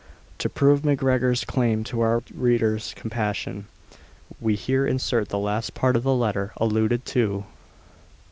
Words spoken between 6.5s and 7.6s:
alluded to.